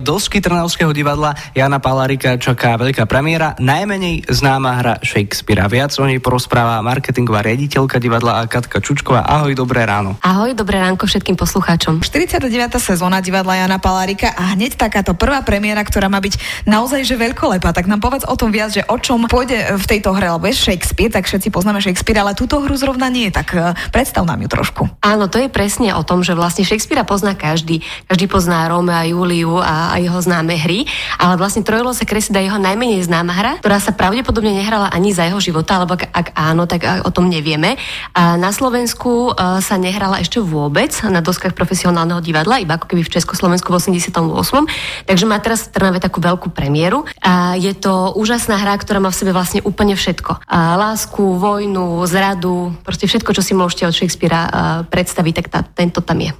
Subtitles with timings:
[0.00, 5.68] Dosky Trnavského divadla Jana Palárika čaká veľká premiéra, najmenej známa hra Shakespearea.
[5.68, 9.28] Viac o nej porozpráva marketingová riaditeľka divadla Katka Čučková.
[9.28, 10.16] Ahoj, dobré ráno.
[10.24, 12.00] Ahoj, dobré ránko všetkým poslucháčom.
[12.00, 12.48] 49.
[12.80, 17.68] sezóna divadla Jana Palárika a hneď takáto prvá premiéra, ktorá má byť naozaj že veľkolepá.
[17.76, 20.56] Tak nám povedz o tom viac, že o čom pôjde v tejto hre, lebo je
[20.56, 24.48] Shakespeare, tak všetci poznáme Shakespeare, ale túto hru zrovna nie, tak eh, predstav nám ju
[24.48, 24.82] trošku.
[25.04, 27.84] Áno, to je presne o tom, že vlastne Shakespearea pozná každý.
[28.08, 30.86] Každý pozná Romea a Juliu a a jeho známe hry,
[31.18, 35.26] ale vlastne Trojlose Kresida je jeho najmenej známa hra, ktorá sa pravdepodobne nehrala ani za
[35.26, 37.76] jeho života, alebo ak, ak áno, tak o tom nevieme.
[38.14, 43.02] A na Slovensku e, sa nehrala ešte vôbec na doskách profesionálneho divadla, iba ako keby
[43.06, 45.06] v Československu v 88.
[45.06, 47.04] Takže má teraz v Trnave takú veľkú premiéru.
[47.20, 50.44] A je to úžasná hra, ktorá má v sebe vlastne úplne všetko.
[50.46, 54.52] A lásku, vojnu, zradu, proste všetko, čo si môžete od Shakespearea e,
[54.88, 56.30] predstaviť, tak tá, tento tam je.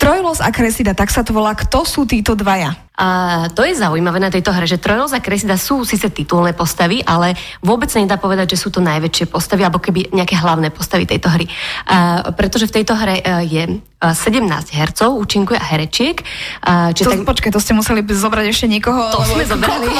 [0.00, 1.52] Trojlos a Kresida, tak sa to volá.
[1.56, 2.89] Kto sú títo dvaja?
[3.00, 3.08] A
[3.56, 5.20] to je zaujímavé na tejto hre, že Trojnos a
[5.56, 7.32] sú síce titulné postavy, ale
[7.64, 11.32] vôbec sa nedá povedať, že sú to najväčšie postavy, alebo keby nejaké hlavné postavy tejto
[11.32, 11.48] hry.
[11.88, 13.62] A, pretože v tejto hre e, je
[14.00, 16.24] 17 hercov, účinkuje a herečiek.
[16.64, 17.28] A, či to, tak...
[17.28, 19.12] Počkej, to ste museli zobrať ešte niekoho?
[19.12, 19.92] To sme zobrali.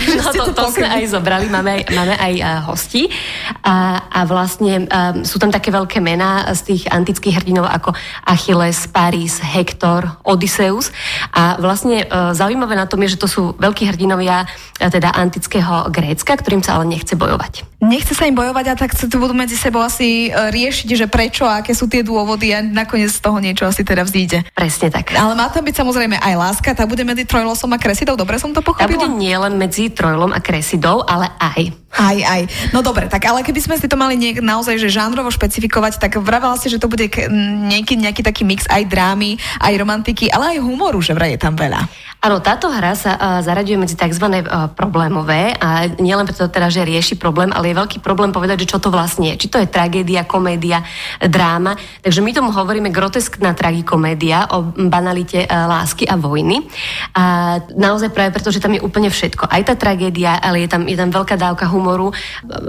[0.20, 3.12] no, to, to sme aj zobrali, máme aj, máme aj uh, hosti.
[3.60, 7.92] A, a vlastne um, sú tam také veľké mená z tých antických hrdinov ako
[8.24, 10.88] Achilles, Paris, Hektor, Odysseus.
[11.36, 14.48] A vlastne uh, zaujímavé na tom je, že to sú veľkí hrdinovia
[14.80, 17.66] e, teda antického Grécka, ktorým sa ale nechce bojovať.
[17.84, 21.44] Nechce sa im bojovať a tak tu budú medzi sebou asi e, riešiť, že prečo
[21.44, 24.48] a aké sú tie dôvody a nakoniec z toho niečo asi teda vzíde.
[24.56, 25.12] Presne tak.
[25.12, 28.50] Ale má tam byť samozrejme aj láska, tá bude medzi Trojlosom a Kresidou, dobre som
[28.56, 28.88] to pochopila?
[28.88, 31.86] Tá bude nielen medzi Trojlom a Kresidou, ale aj.
[31.96, 32.42] Aj, aj.
[32.76, 36.20] No dobre, tak ale keby sme si to mali niek- naozaj že žánrovo špecifikovať, tak
[36.20, 40.64] vravela si, že to bude nejaký, nejaký taký mix aj drámy, aj romantiky, ale aj
[40.64, 41.88] humoru, že vraj je tam veľa.
[42.26, 44.26] Áno, táto hra sa uh, zaraďuje medzi tzv.
[44.26, 48.74] Uh, problémové a nielen preto teda, že rieši problém, ale je veľký problém povedať, že
[48.74, 49.46] čo to vlastne je.
[49.46, 50.82] Či to je tragédia, komédia,
[51.22, 51.78] dráma.
[52.02, 56.66] Takže my tomu hovoríme groteskná tragikomédia o banalite uh, lásky a vojny.
[57.14, 59.46] A naozaj práve preto, že tam je úplne všetko.
[59.46, 62.10] Aj tá tragédia, ale je tam, je tam veľká dávka humoru.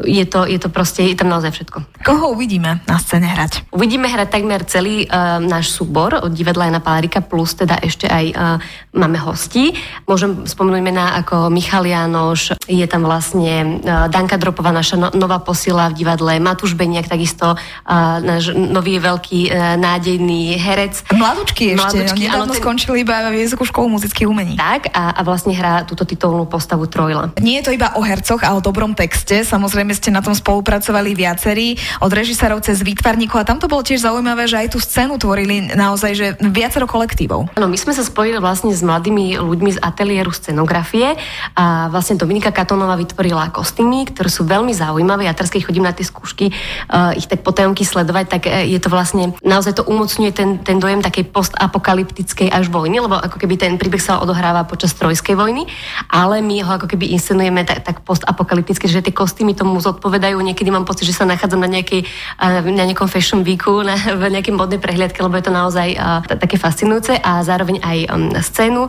[0.05, 2.05] Je to, je to proste, je tam naozaj všetko.
[2.05, 3.73] Koho uvidíme na scéne hrať?
[3.73, 8.25] Uvidíme hrať takmer celý uh, náš súbor od divadla Jana Palárika, plus teda ešte aj
[8.37, 8.61] uh,
[8.93, 9.71] máme ho hostí.
[10.03, 15.39] Môžem spomenúť mená ako Michal Janoš, je tam vlastne uh, Danka Dropová, naša no, nová
[15.39, 21.07] posila v divadle, Matúš Beniak, takisto uh, náš nový veľký uh, nádejný herec.
[21.15, 22.59] Mladučky ešte, Mladučky, nedávno ten...
[22.59, 24.59] skončili iba Vysokú školu muzických umení.
[24.59, 27.39] Tak a, a vlastne hrá túto titulnú postavu Trojla.
[27.39, 31.15] Nie je to iba o hercoch a o dobrom texte, samozrejme ste na tom spolupracovali
[31.15, 35.15] viacerí, od režisérov cez výtvarníkov a tam to bolo tiež zaujímavé, že aj tú scénu
[35.15, 37.47] tvorili naozaj že viacero kolektívov.
[37.53, 41.15] Áno, my sme sa spojili vlastne s mladými ľuďmi z ateliéru scenografie
[41.53, 45.29] a vlastne Dominika Katonová vytvorila kostýmy, ktoré sú veľmi zaujímavé.
[45.29, 46.51] Ja teraz, keď chodím na tie skúšky,
[46.89, 50.77] uh, ich tak potajomky sledovať, tak uh, je to vlastne, naozaj to umocňuje ten, ten
[50.81, 55.69] dojem takej postapokalyptickej až vojny, lebo ako keby ten príbeh sa odohráva počas trojskej vojny,
[56.09, 60.37] ale my ho ako keby inscenujeme tak, tak postapokalypticky, že tie kostýmy tomu zodpovedajú.
[60.41, 62.03] Niekedy mám pocit, že sa nachádzam na, nejakej,
[62.41, 66.25] uh, na nejakom fashion weeku, na, v nejakej modnej prehliadke, lebo je to naozaj uh,
[66.25, 68.81] také fascinujúce a zároveň aj um, scénu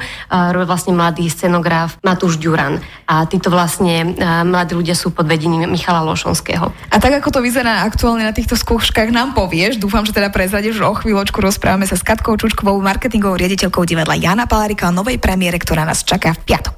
[0.65, 2.81] vlastne mladý scenograf Matúš Ďuran.
[3.09, 4.13] A títo vlastne
[4.45, 6.71] mladí ľudia sú pod vedením Michala Lošonského.
[6.93, 10.81] A tak ako to vyzerá aktuálne na týchto skúškach, nám povieš, dúfam, že teda prezradíš,
[10.81, 15.17] že o chvíľočku rozprávame sa s Katkou Čučkovou, marketingovou riaditeľkou divadla Jana Palárika o novej
[15.17, 16.77] premiére, ktorá nás čaká v piatok.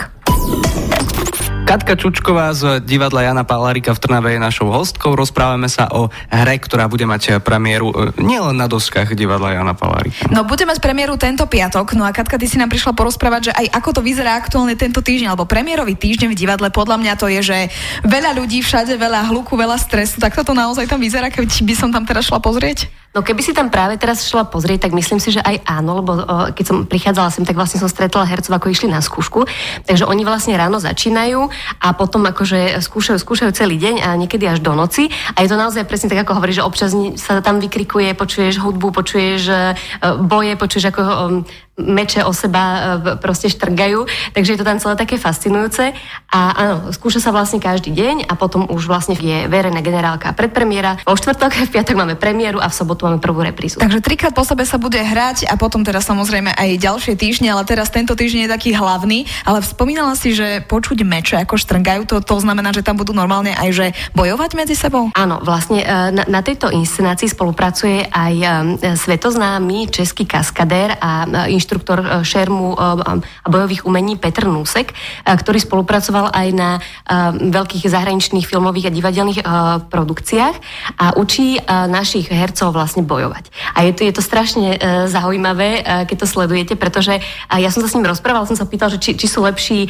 [1.71, 5.15] Katka Čučková z divadla Jana Palárika v Trnave je našou hostkou.
[5.15, 10.27] Rozprávame sa o hre, ktorá bude mať premiéru e, nielen na doskách divadla Jana Palárika.
[10.35, 11.95] No bude mať premiéru tento piatok.
[11.95, 14.99] No a Katka, ty si nám prišla porozprávať, že aj ako to vyzerá aktuálne tento
[14.99, 16.75] týždeň, alebo premiérový týždeň v divadle.
[16.75, 17.59] Podľa mňa to je, že
[18.03, 20.19] veľa ľudí všade, veľa hluku, veľa stresu.
[20.19, 22.91] Tak toto naozaj tam vyzerá, keď by som tam teraz šla pozrieť?
[23.11, 26.15] No keby si tam práve teraz šla pozrieť, tak myslím si, že aj áno, lebo
[26.15, 29.51] o, keď som prichádzala sem, tak vlastne som stretla hercov, ako išli na skúšku.
[29.83, 34.61] Takže oni vlastne ráno začínajú a potom akože skúšajú, skúšajú celý deň a niekedy až
[34.61, 35.09] do noci.
[35.35, 38.93] A je to naozaj presne tak, ako hovorí, že občas sa tam vykrikuje, počuješ hudbu,
[38.93, 39.59] počuješ e,
[40.25, 41.03] boje, počuješ ako
[41.81, 44.05] meče o seba proste štrgajú,
[44.37, 45.93] takže je to tam celé také fascinujúce.
[46.31, 51.03] A áno, skúša sa vlastne každý deň a potom už vlastne je verejná generálka predpremiéra.
[51.03, 53.83] Vo štvrtok, v piatok máme premiéru a v sobotu máme prvú reprízu.
[53.83, 57.67] Takže trikrát po sebe sa bude hrať a potom teda samozrejme aj ďalšie týždne, ale
[57.67, 59.27] teraz tento týždeň je taký hlavný.
[59.43, 63.53] Ale spomínala si, že počuť meče ako štrngajú, to, to znamená, že tam budú normálne
[63.57, 65.11] aj že bojovať medzi sebou?
[65.15, 68.47] Áno, vlastne e, na, na tejto inscenácii spolupracuje aj e,
[68.97, 74.91] svetoznámy český kaskadér a e, inštruktor šermu a bojových umení Petr Nusek,
[75.23, 76.83] ktorý spolupracoval aj na
[77.39, 79.41] veľkých zahraničných filmových a divadelných
[79.87, 80.57] produkciách
[80.99, 83.55] a učí našich hercov vlastne bojovať.
[83.79, 87.95] A je to, je to strašne zaujímavé, keď to sledujete, pretože ja som sa s
[87.95, 89.87] ním rozprával, som sa pýtal, že či, či sú lepší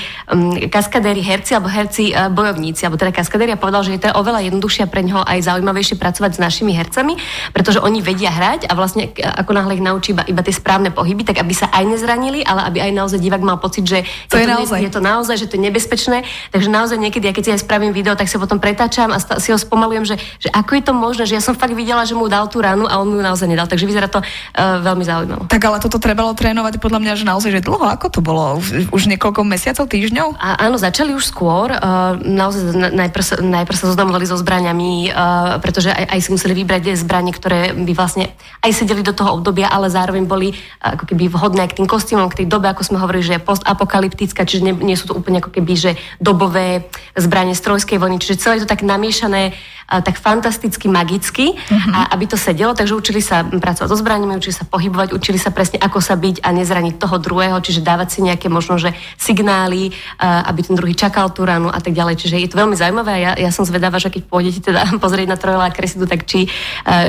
[0.68, 4.84] kaskadéri herci alebo herci bojovníci, alebo teda kaskadéri a povedal, že je to oveľa jednoduchšie
[4.92, 7.16] pre neho aj zaujímavejšie pracovať s našimi hercami,
[7.56, 11.22] pretože oni vedia hrať a vlastne ako náhle ich naučí iba, iba tie správne pohyby,
[11.22, 14.46] tak aby sa aj nezranili, ale aby aj naozaj divák mal pocit, že to je,
[14.46, 14.78] to naozaj.
[14.82, 16.26] je to naozaj, že to je nebezpečné.
[16.50, 19.50] Takže naozaj niekedy, ja keď si aj spravím video, tak sa potom pretáčam a si
[19.50, 22.30] ho spomalujem, že, že ako je to možné, že ja som fakt videla, že mu
[22.30, 23.66] dal tú ranu a on mu ju naozaj nedal.
[23.66, 25.42] Takže vyzerá to uh, veľmi zaujímavé.
[25.50, 28.62] Tak ale toto trebalo trénovať podľa mňa, že naozaj, že dlho, ako to bolo?
[28.62, 30.38] Už, už niekoľko mesiacov, týždňov?
[30.38, 31.74] A, áno, začali už skôr.
[31.74, 36.94] Uh, naozaj najprv, najprv sa zoznamovali so zbraniami, uh, pretože aj, aj si museli vybrať
[36.94, 38.30] zbranie, ktoré by vlastne
[38.62, 42.30] aj sedeli do toho obdobia, ale zároveň boli uh, ako keby vhodné k tým kostýmom,
[42.30, 45.42] k tej dobe, ako sme hovorili, že je postapokalyptická, čiže nie, nie sú to úplne
[45.42, 45.90] ako keby, že
[46.22, 46.86] dobové
[47.18, 49.56] zbranie strojskej vojny, čiže celé je to tak namiešané
[49.90, 51.90] tak fantasticky magicky, uh-huh.
[51.90, 55.50] a aby to sedelo, takže učili sa pracovať so zbraniami, učili sa pohybovať, učili sa
[55.50, 59.90] presne, ako sa byť a nezraniť toho druhého, čiže dávať si nejaké možno, že signály,
[60.22, 62.22] aby ten druhý čakal tú ranu a tak ďalej.
[62.22, 65.26] Čiže je to veľmi zaujímavé a ja, ja som zvedáva, že keď pôjdete teda pozrieť
[65.26, 66.46] na trojlá kresidu, tak či,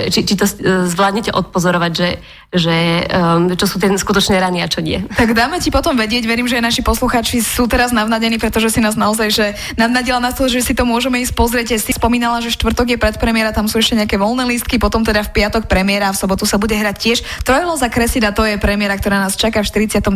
[0.09, 2.09] či, či to e, zvládnete odpozorovať, že,
[2.49, 2.75] že
[3.13, 4.99] um, čo sú tie skutočné rany a čo nie.
[5.15, 8.99] Tak dáme ti potom vedieť, verím, že naši poslucháči sú teraz navnadení, pretože si nás
[8.99, 9.45] naozaj, že
[9.79, 11.67] navnadila na to, že si to môžeme ísť pozrieť.
[11.79, 15.27] Si spomínala, že štvrt štvrtok je predpremiéra, tam sú ešte nejaké voľné lístky, potom teda
[15.27, 17.19] v piatok premiéra, v sobotu sa bude hrať tiež.
[17.43, 20.07] Trojlo za Kresida, to je premiéra, ktorá nás čaká v 49.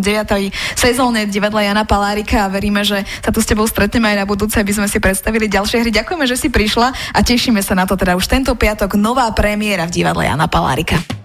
[0.74, 4.56] sezóne divadla Jana Palárika a veríme, že sa tu s tebou stretneme aj na budúce,
[4.56, 5.92] aby sme si predstavili ďalšie hry.
[5.92, 9.84] Ďakujeme, že si prišla a tešíme sa na to teda už tento piatok nová premiéra
[9.84, 11.25] v divadle Jana Palárika.